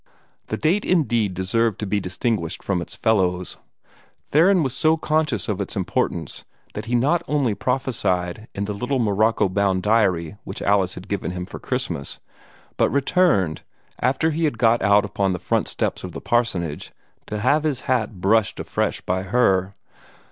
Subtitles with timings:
[0.47, 3.57] The date indeed deserved to be distinguished from its fellows.
[4.29, 6.43] Theron was so conscious of its importance
[6.73, 11.29] that he not only prophesied in the little morocco bound diary which Alice had given
[11.29, 12.19] him for Christmas,
[12.77, 13.61] but returned
[13.99, 16.91] after he had got out upon the front steps of the parsonage
[17.27, 19.75] to have his hat brushed afresh by her.